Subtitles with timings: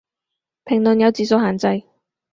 [0.65, 1.83] 評論有字數限制